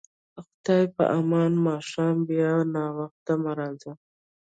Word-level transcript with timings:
خدای 0.43 0.83
په 0.95 1.03
امان، 1.19 1.51
ماښام 1.65 2.17
بیا 2.29 2.51
ناوخته 2.73 3.33
مه 3.43 3.51
راځه. 3.59 3.91